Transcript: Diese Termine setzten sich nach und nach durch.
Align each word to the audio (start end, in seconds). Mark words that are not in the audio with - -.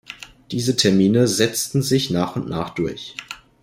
Diese 0.49 0.75
Termine 0.75 1.27
setzten 1.27 1.83
sich 1.83 2.09
nach 2.09 2.35
und 2.35 2.49
nach 2.49 2.71
durch. 2.71 3.15